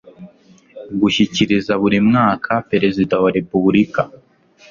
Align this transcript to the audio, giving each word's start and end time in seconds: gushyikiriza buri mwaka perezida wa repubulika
gushyikiriza 0.99 1.73
buri 1.81 1.97
mwaka 2.09 2.51
perezida 2.71 3.13
wa 3.23 3.29
repubulika 3.37 4.01